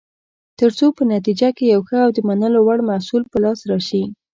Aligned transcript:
ترڅو 0.59 0.85
په 0.97 1.03
نتیجه 1.13 1.49
کې 1.57 1.65
یو 1.73 1.81
ښه 1.87 1.97
او 2.05 2.09
د 2.15 2.19
منلو 2.27 2.59
وړ 2.63 2.79
محصول 2.91 3.23
په 3.31 3.37
لاس 3.43 3.59
راشي. 3.69 4.03